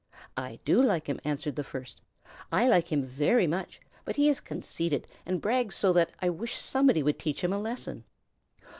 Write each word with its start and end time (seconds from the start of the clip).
"I 0.35 0.57
do 0.65 0.81
like 0.81 1.05
him," 1.05 1.19
answered 1.23 1.55
the 1.55 1.63
first. 1.63 2.01
"I 2.51 2.67
like 2.67 2.91
him 2.91 3.03
very 3.03 3.45
much, 3.45 3.79
but 4.03 4.15
he 4.15 4.29
is 4.29 4.39
conceited 4.39 5.05
and 5.27 5.39
brags 5.39 5.75
so 5.75 5.93
that 5.93 6.09
I 6.23 6.27
wish 6.27 6.55
somebody 6.57 7.03
would 7.03 7.19
teach 7.19 7.43
him 7.43 7.53
a 7.53 7.59
lesson." 7.59 8.03